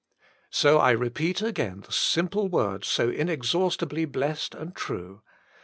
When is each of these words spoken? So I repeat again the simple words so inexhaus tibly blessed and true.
So 0.49 0.79
I 0.79 0.89
repeat 0.93 1.43
again 1.43 1.81
the 1.81 1.91
simple 1.91 2.47
words 2.47 2.87
so 2.87 3.09
inexhaus 3.11 3.77
tibly 3.77 4.05
blessed 4.11 4.55
and 4.55 4.75
true. 4.75 5.21